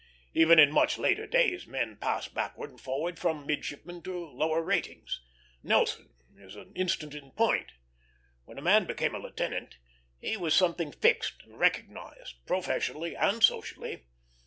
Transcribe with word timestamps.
Even 0.33 0.57
in 0.57 0.71
much 0.71 0.97
later 0.97 1.27
days 1.27 1.67
men 1.67 1.95
passed 1.95 2.33
backward 2.33 2.71
and 2.71 2.81
forward 2.81 3.19
from 3.19 3.45
midshipman 3.45 4.01
to 4.01 4.25
lower 4.31 4.63
ratings; 4.63 5.21
Nelson 5.61 6.09
is 6.35 6.55
an 6.55 6.73
instance 6.73 7.13
in 7.13 7.29
point. 7.33 7.73
When 8.45 8.57
a 8.57 8.63
man 8.63 8.85
became 8.85 9.13
a 9.13 9.19
lieutenant, 9.19 9.77
he 10.19 10.37
was 10.37 10.55
something 10.55 10.91
fixed 10.91 11.43
and 11.43 11.59
recognized, 11.59 12.43
professionally 12.47 13.15
and 13.15 13.43
socially. 13.43 14.07